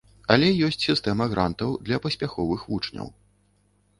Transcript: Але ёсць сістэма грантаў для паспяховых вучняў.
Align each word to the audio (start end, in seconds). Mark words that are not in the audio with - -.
Але 0.35 0.47
ёсць 0.67 0.79
сістэма 0.85 1.27
грантаў 1.33 1.75
для 1.89 2.01
паспяховых 2.05 2.63
вучняў. 2.73 3.07